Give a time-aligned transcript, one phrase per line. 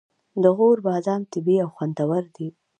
[0.43, 2.47] د غور بادام طبیعي او خوندور دي.